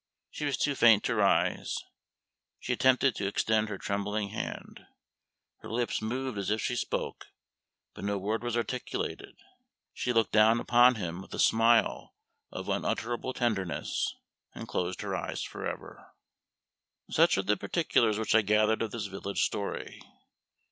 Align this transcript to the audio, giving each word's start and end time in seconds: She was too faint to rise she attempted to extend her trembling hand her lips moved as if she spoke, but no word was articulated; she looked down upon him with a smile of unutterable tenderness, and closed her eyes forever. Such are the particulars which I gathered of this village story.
She 0.31 0.45
was 0.45 0.57
too 0.57 0.73
faint 0.73 1.03
to 1.03 1.13
rise 1.13 1.77
she 2.59 2.73
attempted 2.73 3.13
to 3.13 3.27
extend 3.27 3.69
her 3.69 3.77
trembling 3.77 4.29
hand 4.29 4.87
her 5.59 5.69
lips 5.69 6.01
moved 6.01 6.39
as 6.39 6.49
if 6.49 6.59
she 6.59 6.75
spoke, 6.75 7.27
but 7.93 8.03
no 8.03 8.17
word 8.17 8.43
was 8.43 8.57
articulated; 8.57 9.35
she 9.93 10.11
looked 10.11 10.31
down 10.31 10.59
upon 10.59 10.95
him 10.95 11.21
with 11.21 11.35
a 11.35 11.39
smile 11.39 12.15
of 12.51 12.67
unutterable 12.67 13.31
tenderness, 13.33 14.15
and 14.55 14.67
closed 14.67 15.01
her 15.01 15.15
eyes 15.15 15.43
forever. 15.43 16.11
Such 17.11 17.37
are 17.37 17.43
the 17.43 17.55
particulars 17.55 18.17
which 18.17 18.33
I 18.33 18.41
gathered 18.41 18.81
of 18.81 18.89
this 18.89 19.05
village 19.05 19.43
story. 19.43 20.01